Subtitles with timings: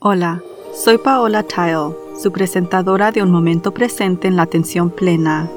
[0.00, 0.40] Hola,
[0.72, 1.92] soy Paola Tile,
[2.22, 5.50] su presentadora de Un Momento Presente en la Atención Plena.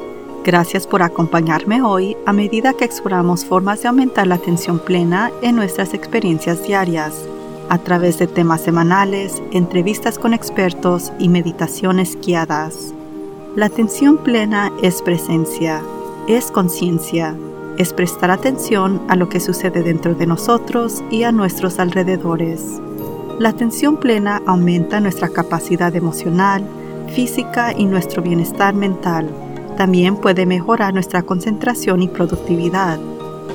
[0.44, 5.55] Gracias por acompañarme hoy a medida que exploramos formas de aumentar la atención plena en
[5.55, 7.23] nuestras experiencias diarias,
[7.69, 12.96] a través de temas semanales, entrevistas con expertos y meditaciones guiadas.
[13.55, 15.83] La atención plena es presencia,
[16.27, 17.38] es conciencia,
[17.77, 22.81] es prestar atención a lo que sucede dentro de nosotros y a nuestros alrededores.
[23.40, 26.63] La atención plena aumenta nuestra capacidad emocional,
[27.13, 29.30] física y nuestro bienestar mental.
[29.77, 32.99] También puede mejorar nuestra concentración y productividad.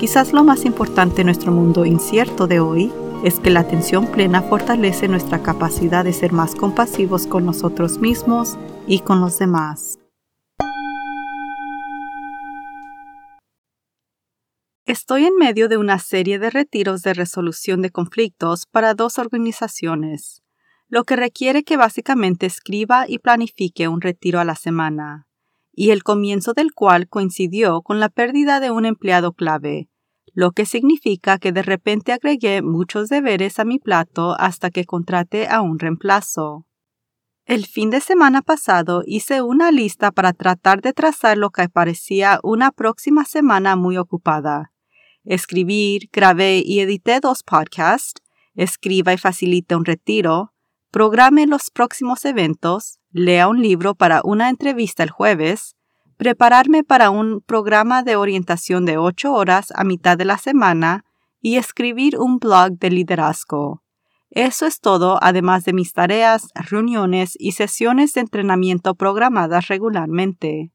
[0.01, 2.93] Quizás lo más importante en nuestro mundo incierto de hoy
[3.25, 8.59] es que la atención plena fortalece nuestra capacidad de ser más compasivos con nosotros mismos
[8.87, 9.99] y con los demás.
[14.87, 20.45] Estoy en medio de una serie de retiros de resolución de conflictos para dos organizaciones,
[20.87, 25.27] lo que requiere que básicamente escriba y planifique un retiro a la semana,
[25.73, 29.89] y el comienzo del cual coincidió con la pérdida de un empleado clave,
[30.35, 35.49] lo que significa que de repente agregué muchos deberes a mi plato hasta que contraté
[35.49, 36.65] a un reemplazo.
[37.45, 42.39] El fin de semana pasado hice una lista para tratar de trazar lo que parecía
[42.45, 44.71] una próxima semana muy ocupada,
[45.27, 48.23] escribir, grabé y edité dos podcasts,
[48.55, 50.53] escriba y facilite un retiro,
[50.91, 55.77] programe los próximos eventos, lea un libro para una entrevista el jueves,
[56.17, 61.05] prepararme para un programa de orientación de ocho horas a mitad de la semana
[61.41, 63.83] y escribir un blog de liderazgo.
[64.31, 70.73] Eso es todo, además de mis tareas, reuniones y sesiones de entrenamiento programadas regularmente.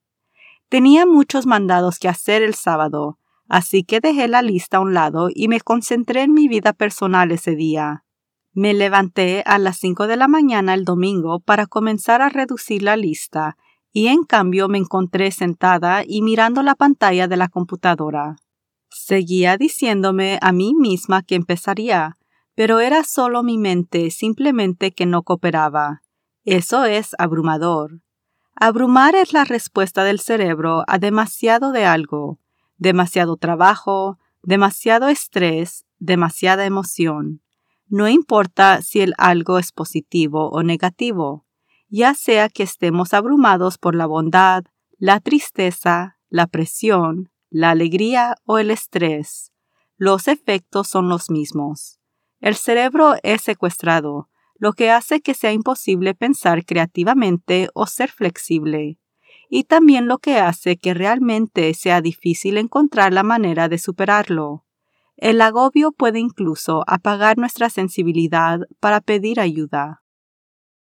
[0.70, 3.18] Tenía muchos mandados que hacer el sábado,
[3.52, 7.34] Así que dejé la lista a un lado y me concentré en mi vida personal
[7.34, 8.06] ese día.
[8.54, 12.96] Me levanté a las 5 de la mañana el domingo para comenzar a reducir la
[12.96, 13.58] lista
[13.92, 18.38] y en cambio me encontré sentada y mirando la pantalla de la computadora.
[18.90, 22.18] Seguía diciéndome a mí misma que empezaría,
[22.56, 26.04] pero era solo mi mente simplemente que no cooperaba.
[26.46, 28.00] Eso es abrumador.
[28.56, 32.40] Abrumar es la respuesta del cerebro a demasiado de algo,
[32.82, 37.44] demasiado trabajo, demasiado estrés, demasiada emoción.
[37.88, 41.46] No importa si el algo es positivo o negativo,
[41.90, 44.64] ya sea que estemos abrumados por la bondad,
[44.98, 49.52] la tristeza, la presión, la alegría o el estrés.
[49.96, 52.00] Los efectos son los mismos.
[52.40, 58.98] El cerebro es secuestrado, lo que hace que sea imposible pensar creativamente o ser flexible
[59.54, 64.64] y también lo que hace que realmente sea difícil encontrar la manera de superarlo.
[65.18, 70.04] El agobio puede incluso apagar nuestra sensibilidad para pedir ayuda.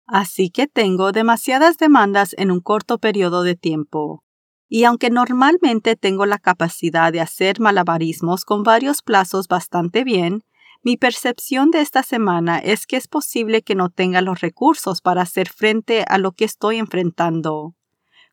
[0.06, 4.24] Así que tengo demasiadas demandas en un corto periodo de tiempo.
[4.68, 10.44] Y aunque normalmente tengo la capacidad de hacer malabarismos con varios plazos bastante bien,
[10.82, 15.22] mi percepción de esta semana es que es posible que no tenga los recursos para
[15.22, 17.74] hacer frente a lo que estoy enfrentando.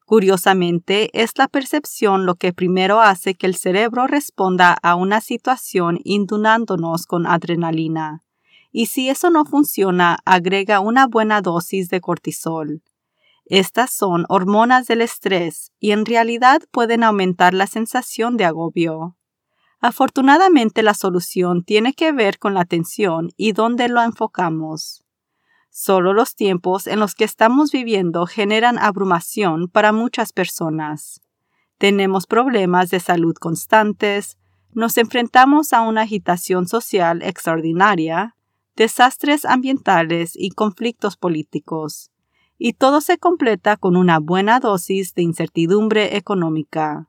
[0.07, 5.99] Curiosamente, es la percepción lo que primero hace que el cerebro responda a una situación
[6.05, 8.23] indunándonos con adrenalina.
[8.71, 12.83] Y si eso no funciona, agrega una buena dosis de cortisol.
[13.43, 19.17] Estas son hormonas del estrés y en realidad pueden aumentar la sensación de agobio.
[19.81, 25.03] Afortunadamente la solución tiene que ver con la atención y dónde lo enfocamos.
[25.79, 31.21] Solo los tiempos en los que estamos viviendo generan abrumación para muchas personas.
[31.77, 34.39] Tenemos problemas de salud constantes,
[34.71, 38.35] nos enfrentamos a una agitación social extraordinaria,
[38.75, 42.09] desastres ambientales y conflictos políticos,
[42.57, 47.07] y todo se completa con una buena dosis de incertidumbre económica.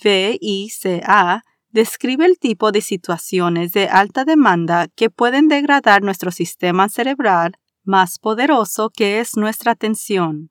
[0.00, 7.58] VICA describe el tipo de situaciones de alta demanda que pueden degradar nuestro sistema cerebral
[7.84, 10.50] más poderoso que es nuestra atención.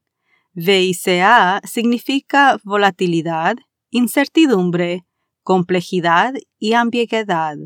[0.53, 3.57] VICA significa volatilidad,
[3.89, 5.05] incertidumbre,
[5.43, 7.57] complejidad y ambigüedad.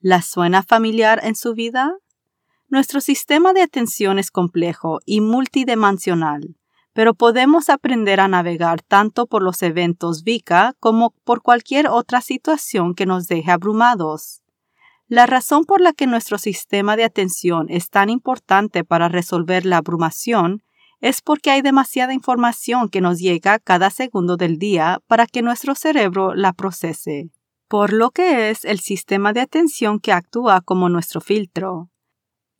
[0.00, 1.94] ¿La suena familiar en su vida?
[2.68, 6.56] Nuestro sistema de atención es complejo y multidimensional
[6.92, 12.94] pero podemos aprender a navegar tanto por los eventos VICA como por cualquier otra situación
[12.94, 14.42] que nos deje abrumados.
[15.08, 19.78] La razón por la que nuestro sistema de atención es tan importante para resolver la
[19.78, 20.62] abrumación
[21.00, 25.74] es porque hay demasiada información que nos llega cada segundo del día para que nuestro
[25.74, 27.30] cerebro la procese,
[27.68, 31.91] por lo que es el sistema de atención que actúa como nuestro filtro.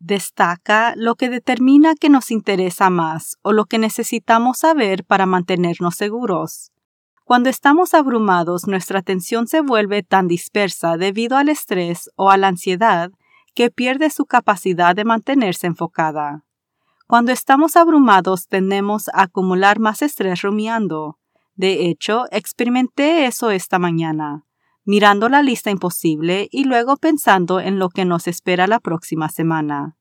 [0.04, 5.94] Destaca lo que determina que nos interesa más o lo que necesitamos saber para mantenernos
[5.94, 6.72] seguros.
[7.24, 12.48] Cuando estamos abrumados, nuestra atención se vuelve tan dispersa debido al estrés o a la
[12.48, 13.12] ansiedad
[13.54, 16.42] que pierde su capacidad de mantenerse enfocada.
[17.06, 21.20] Cuando estamos abrumados tendemos a acumular más estrés rumiando.
[21.54, 24.46] De hecho, experimenté eso esta mañana
[24.84, 29.96] mirando la lista imposible y luego pensando en lo que nos espera la próxima semana.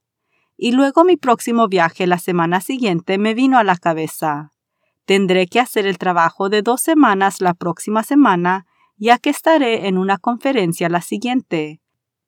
[0.57, 4.51] Y luego mi próximo viaje la semana siguiente me vino a la cabeza.
[5.05, 8.65] Tendré que hacer el trabajo de dos semanas la próxima semana,
[8.97, 11.81] ya que estaré en una conferencia la siguiente.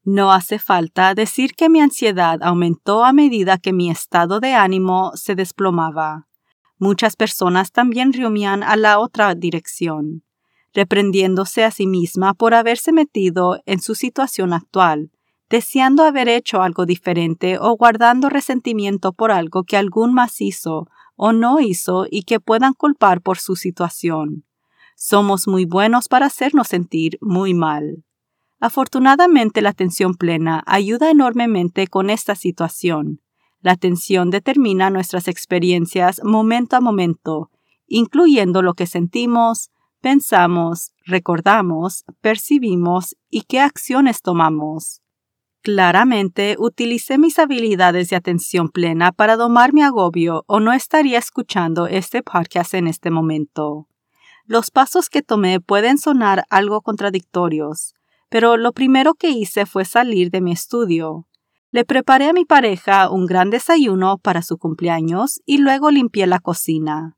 [0.03, 5.11] No hace falta decir que mi ansiedad aumentó a medida que mi estado de ánimo
[5.15, 6.27] se desplomaba.
[6.77, 10.23] Muchas personas también rumían a la otra dirección
[10.73, 15.11] reprendiéndose a sí misma por haberse metido en su situación actual,
[15.49, 21.31] deseando haber hecho algo diferente o guardando resentimiento por algo que algún más hizo o
[21.31, 24.45] no hizo y que puedan culpar por su situación.
[24.95, 28.03] Somos muy buenos para hacernos sentir muy mal.
[28.59, 33.21] Afortunadamente la atención plena ayuda enormemente con esta situación.
[33.61, 37.49] La atención determina nuestras experiencias momento a momento,
[37.87, 39.69] incluyendo lo que sentimos,
[40.03, 45.01] pensamos, recordamos, percibimos y qué acciones tomamos.
[45.61, 51.87] Claramente utilicé mis habilidades de atención plena para domar mi agobio o no estaría escuchando
[51.87, 53.87] este podcast en este momento.
[54.45, 57.93] Los pasos que tomé pueden sonar algo contradictorios,
[58.27, 61.27] pero lo primero que hice fue salir de mi estudio.
[61.71, 66.39] Le preparé a mi pareja un gran desayuno para su cumpleaños y luego limpié la
[66.39, 67.15] cocina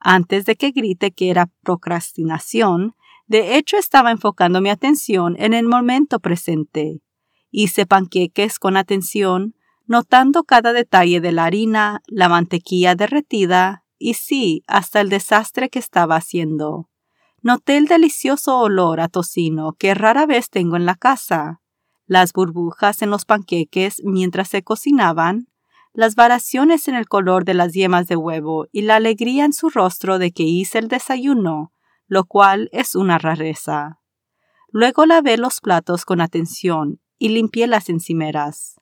[0.00, 2.94] antes de que grite que era procrastinación,
[3.26, 7.02] de hecho estaba enfocando mi atención en el momento presente.
[7.50, 9.54] Hice panqueques con atención,
[9.86, 15.78] notando cada detalle de la harina, la mantequilla derretida y sí, hasta el desastre que
[15.78, 16.88] estaba haciendo.
[17.40, 21.60] Noté el delicioso olor a tocino que rara vez tengo en la casa,
[22.06, 25.48] las burbujas en los panqueques mientras se cocinaban,
[25.92, 29.68] las variaciones en el color de las yemas de huevo y la alegría en su
[29.68, 31.72] rostro de que hice el desayuno,
[32.06, 34.00] lo cual es una rareza.
[34.70, 38.80] Luego lavé los platos con atención y limpié las encimeras.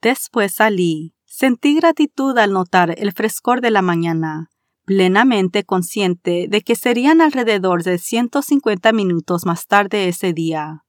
[0.00, 1.14] Después salí.
[1.24, 4.50] Sentí gratitud al notar el frescor de la mañana,
[4.84, 10.84] plenamente consciente de que serían alrededor de 150 minutos más tarde ese día.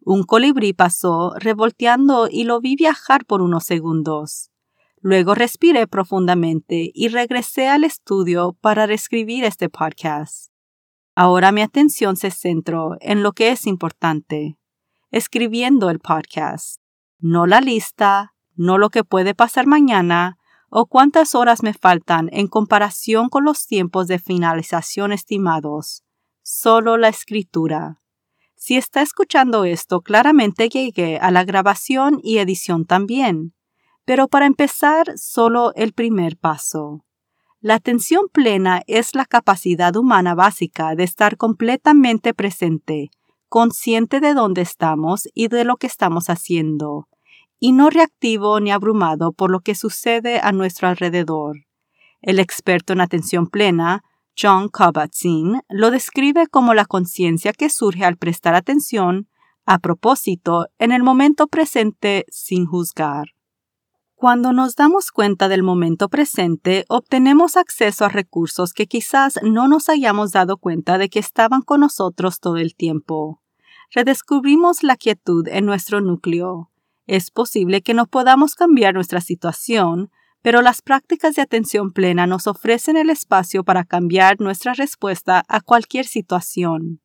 [0.00, 4.50] Un colibrí pasó revolteando y lo vi viajar por unos segundos.
[5.06, 10.50] Luego respiré profundamente y regresé al estudio para reescribir este podcast.
[11.14, 14.56] Ahora mi atención se centró en lo que es importante,
[15.10, 16.80] escribiendo el podcast,
[17.18, 20.38] no la lista, no lo que puede pasar mañana
[20.70, 26.02] o cuántas horas me faltan en comparación con los tiempos de finalización estimados,
[26.40, 28.00] solo la escritura.
[28.54, 33.53] Si está escuchando esto, claramente llegué a la grabación y edición también.
[34.04, 37.04] Pero para empezar, solo el primer paso.
[37.60, 43.10] La atención plena es la capacidad humana básica de estar completamente presente,
[43.48, 47.08] consciente de dónde estamos y de lo que estamos haciendo,
[47.58, 51.56] y no reactivo ni abrumado por lo que sucede a nuestro alrededor.
[52.20, 54.02] El experto en atención plena,
[54.36, 59.28] John Kabat-Zinn, lo describe como la conciencia que surge al prestar atención,
[59.66, 63.33] a propósito, en el momento presente sin juzgar.
[64.24, 69.90] Cuando nos damos cuenta del momento presente, obtenemos acceso a recursos que quizás no nos
[69.90, 73.42] hayamos dado cuenta de que estaban con nosotros todo el tiempo.
[73.90, 76.70] Redescubrimos la quietud en nuestro núcleo.
[77.06, 82.46] Es posible que no podamos cambiar nuestra situación, pero las prácticas de atención plena nos
[82.46, 87.03] ofrecen el espacio para cambiar nuestra respuesta a cualquier situación.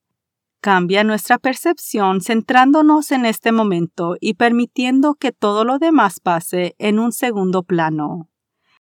[0.62, 7.00] Cambia nuestra percepción centrándonos en este momento y permitiendo que todo lo demás pase en
[7.00, 8.30] un segundo plano.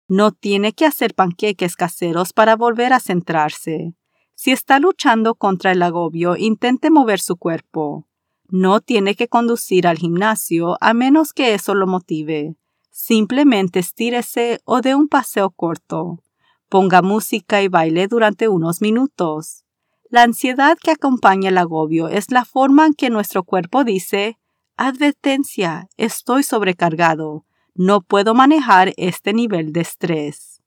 [0.10, 3.94] No tiene que hacer panqueques caseros para volver a centrarse.
[4.36, 8.06] Si está luchando contra el agobio, intente mover su cuerpo.
[8.50, 12.58] No tiene que conducir al gimnasio a menos que eso lo motive.
[12.90, 16.22] Simplemente estírese o dé un paseo corto.
[16.68, 19.64] Ponga música y baile durante unos minutos.
[20.12, 24.38] La ansiedad que acompaña el agobio es la forma en que nuestro cuerpo dice,
[24.76, 30.62] advertencia, estoy sobrecargado, no puedo manejar este nivel de estrés.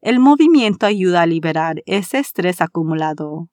[0.00, 3.50] El movimiento ayuda a liberar ese estrés acumulado.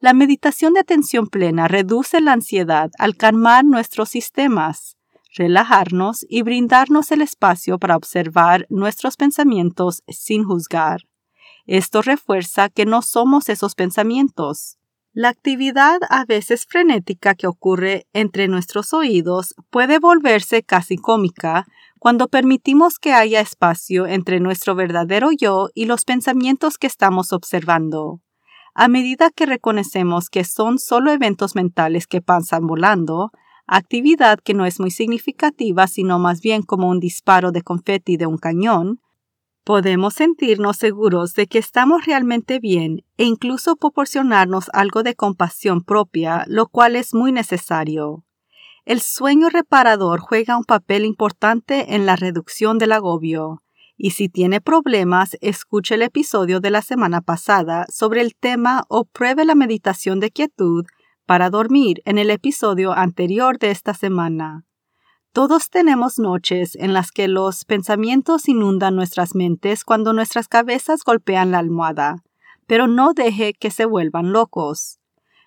[0.00, 4.96] La meditación de atención plena reduce la ansiedad al calmar nuestros sistemas,
[5.36, 11.02] relajarnos y brindarnos el espacio para observar nuestros pensamientos sin juzgar.
[11.66, 14.78] Esto refuerza que no somos esos pensamientos.
[15.12, 21.66] La actividad a veces frenética que ocurre entre nuestros oídos puede volverse casi cómica
[22.00, 28.20] cuando permitimos que haya espacio entre nuestro verdadero yo y los pensamientos que estamos observando.
[28.74, 33.30] A medida que reconocemos que son solo eventos mentales que pasan volando,
[33.66, 38.26] actividad que no es muy significativa sino más bien como un disparo de confeti de
[38.26, 39.00] un cañón,
[39.64, 46.44] podemos sentirnos seguros de que estamos realmente bien e incluso proporcionarnos algo de compasión propia,
[46.46, 48.24] lo cual es muy necesario.
[48.84, 53.62] El sueño reparador juega un papel importante en la reducción del agobio,
[53.96, 59.04] y si tiene problemas, escuche el episodio de la semana pasada sobre el tema o
[59.04, 60.84] pruebe la meditación de quietud
[61.26, 64.66] para dormir en el episodio anterior de esta semana.
[65.34, 71.50] Todos tenemos noches en las que los pensamientos inundan nuestras mentes cuando nuestras cabezas golpean
[71.50, 72.22] la almohada,
[72.68, 75.00] pero no deje que se vuelvan locos.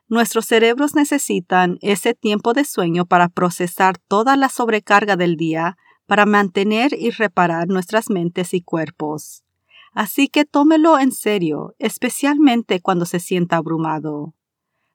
[0.10, 6.26] Nuestros cerebros necesitan ese tiempo de sueño para procesar toda la sobrecarga del día, para
[6.26, 9.46] mantener y reparar nuestras mentes y cuerpos.
[9.94, 14.34] Así que tómelo en serio, especialmente cuando se sienta abrumado.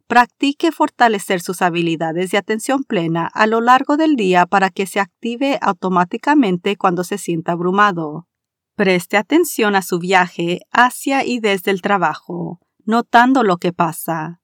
[0.07, 5.01] Practique fortalecer sus habilidades de atención plena a lo largo del día para que se
[5.01, 8.29] active automáticamente cuando se sienta abrumado.
[8.75, 14.41] Preste atención a su viaje hacia y desde el trabajo, notando lo que pasa.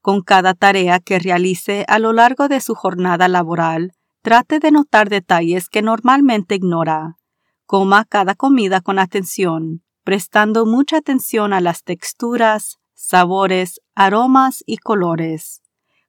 [0.00, 3.92] Con cada tarea que realice a lo largo de su jornada laboral,
[4.22, 7.18] trate de notar detalles que normalmente ignora.
[7.66, 15.60] Coma cada comida con atención, prestando mucha atención a las texturas, sabores, aromas y colores.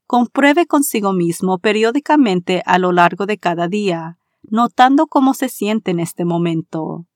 [0.06, 6.00] Compruebe consigo mismo periódicamente a lo largo de cada día, notando cómo se siente en
[6.00, 7.08] este momento.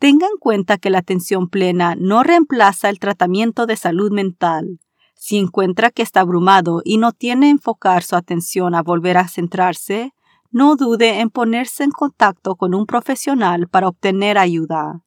[0.00, 4.80] Tenga en cuenta que la atención plena no reemplaza el tratamiento de salud mental.
[5.14, 10.12] Si encuentra que está abrumado y no tiene enfocar su atención a volver a centrarse,
[10.50, 15.04] no dude en ponerse en contacto con un profesional para obtener ayuda.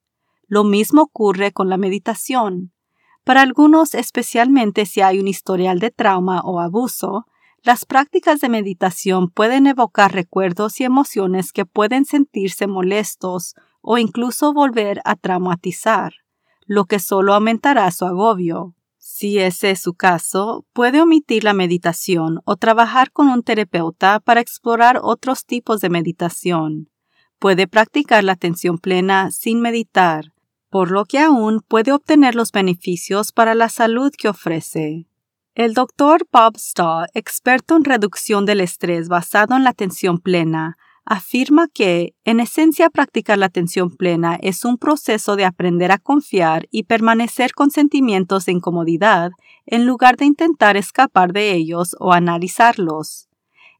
[0.47, 2.71] Lo mismo ocurre con la meditación.
[3.27, 7.25] Para algunos, especialmente si hay un historial de trauma o abuso,
[7.61, 14.53] las prácticas de meditación pueden evocar recuerdos y emociones que pueden sentirse molestos o incluso
[14.53, 16.13] volver a traumatizar,
[16.67, 18.75] lo que solo aumentará su agobio.
[18.97, 24.39] Si ese es su caso, puede omitir la meditación o trabajar con un terapeuta para
[24.39, 26.91] explorar otros tipos de meditación.
[27.39, 30.31] Puede practicar la atención plena sin meditar,
[30.77, 35.07] por lo que aún puede obtener los beneficios para la salud que ofrece.
[35.55, 41.67] El doctor Bob Stahl, experto en reducción del estrés basado en la atención plena, afirma
[41.67, 46.83] que, en esencia, practicar la atención plena es un proceso de aprender a confiar y
[46.83, 49.31] permanecer con sentimientos de incomodidad
[49.65, 53.29] en lugar de intentar escapar de ellos o analizarlos.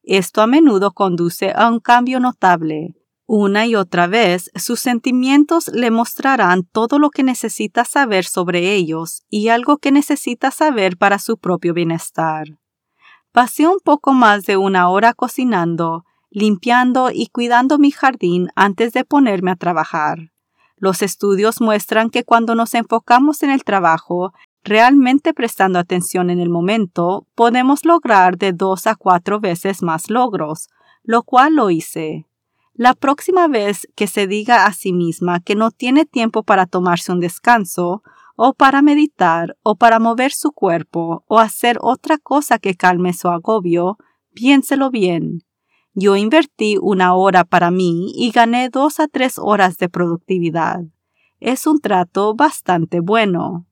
[0.01, 2.95] Esto a menudo conduce a un cambio notable,
[3.27, 9.23] una y otra vez, sus sentimientos le mostrarán todo lo que necesita saber sobre ellos
[9.29, 12.47] y algo que necesita saber para su propio bienestar.
[13.33, 19.03] Pasé un poco más de una hora cocinando, limpiando y cuidando mi jardín antes de
[19.03, 20.31] ponerme a trabajar.
[20.77, 24.31] Los estudios muestran que cuando nos enfocamos en el trabajo,
[24.63, 30.69] realmente prestando atención en el momento, podemos lograr de dos a cuatro veces más logros,
[31.03, 32.26] lo cual lo hice.
[32.77, 37.11] La próxima vez que se diga a sí misma que no tiene tiempo para tomarse
[37.11, 38.03] un descanso,
[38.35, 43.29] o para meditar, o para mover su cuerpo, o hacer otra cosa que calme su
[43.29, 43.97] agobio,
[44.35, 45.39] piénselo bien.
[45.95, 50.81] Yo invertí una hora para mí y gané dos a tres horas de productividad.
[51.39, 53.65] Es un trato bastante bueno.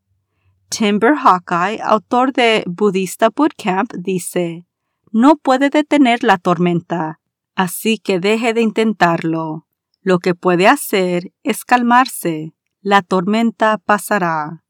[0.70, 4.66] Timber Hawkeye, autor de Budista Bootcamp, dice,
[5.12, 7.20] No puede detener la tormenta,
[7.56, 9.68] Así que deje de intentarlo.
[10.02, 12.54] Lo que puede hacer es calmarse.
[12.82, 14.64] La tormenta pasará.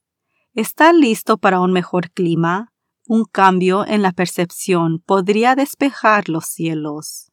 [0.53, 2.71] ¿Está listo para un mejor clima?
[3.07, 7.31] Un cambio en la percepción podría despejar los cielos.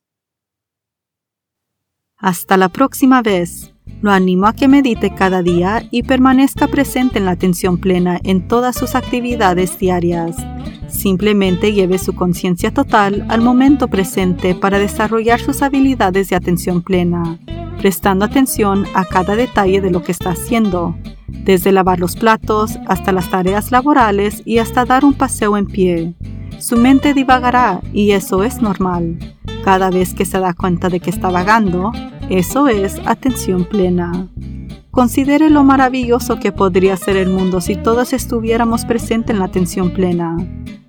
[2.17, 3.75] Hasta la próxima vez.
[4.01, 8.49] Lo animo a que medite cada día y permanezca presente en la atención plena en
[8.49, 10.37] todas sus actividades diarias.
[11.03, 17.41] Simplemente lleve su conciencia total al momento presente para desarrollar sus habilidades de atención plena,
[17.79, 20.95] prestando atención a cada detalle de lo que está haciendo,
[21.27, 26.15] desde lavar los platos hasta las tareas laborales y hasta dar un paseo en pie.
[26.61, 29.19] Su mente divagará y eso es normal.
[29.65, 31.91] cada vez que se da cuenta de que está vagando,
[32.31, 34.29] eso es atención plena.
[34.93, 39.91] Considere lo maravilloso que podría ser el mundo si todos estuviéramos presentes en la atención
[39.91, 40.37] plena.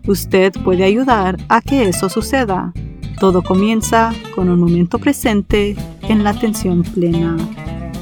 [0.05, 2.73] Usted puede ayudar a que eso suceda.
[3.19, 7.37] Todo comienza con un momento presente en la atención plena.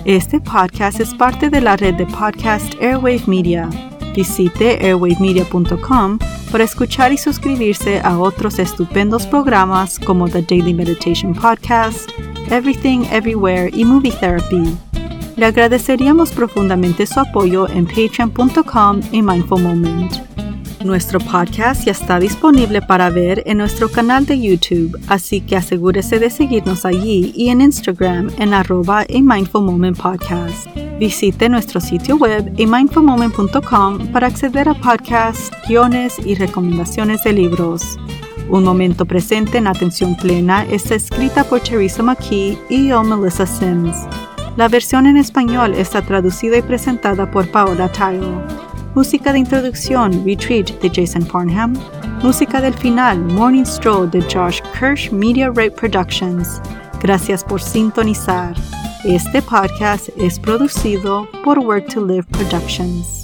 [0.05, 3.69] Este podcast es parte de la red de podcast Airwave Media.
[4.15, 6.17] Visite airwavemedia.com
[6.51, 12.09] para escuchar y suscribirse a otros estupendos programas como The Daily Meditation Podcast,
[12.49, 14.75] Everything Everywhere y Movie Therapy.
[15.37, 20.30] Le agradeceríamos profundamente su apoyo en patreon.com y Mindful Moment.
[20.83, 26.17] Nuestro podcast ya está disponible para ver en nuestro canal de YouTube, así que asegúrese
[26.17, 30.67] de seguirnos allí y en Instagram en arroba a Mindful Moment Podcast.
[30.99, 37.97] Visite nuestro sitio web amindfulmoment.com para acceder a podcasts, guiones y recomendaciones de libros.
[38.49, 43.95] Un momento presente en atención plena está escrita por Teresa McKee y yo, Melissa Sims.
[44.57, 48.41] La versión en español está traducida y presentada por Paola Tayo.
[48.93, 51.77] Música de introducción Retreat de Jason Farnham.
[52.21, 56.61] Música del final Morning Stroll de Josh Kirsch Media Rate Productions.
[57.01, 58.53] Gracias por sintonizar.
[59.05, 63.20] Este podcast es producido por Work to Live Productions.